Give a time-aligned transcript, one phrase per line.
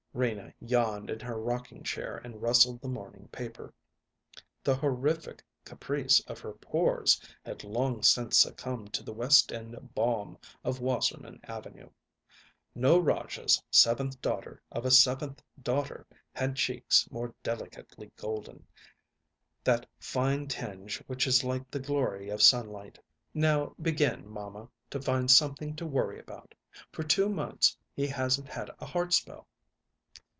[0.13, 3.73] Rena yawned in her rocking chair and rustled the morning paper.
[4.61, 10.37] The horrific caprice of her pores had long since succumbed to the West End balm
[10.65, 11.91] of Wasserman Avenue.
[12.75, 18.67] No rajah's seventh daughter of a seventh daughter had cheeks more delicately golden
[19.63, 22.99] that fine tinge which is like the glory of sunlight.
[23.33, 26.53] "Now begin, mamma, to find something to worry about!
[26.91, 29.47] For two months he hasn't had a heart spell."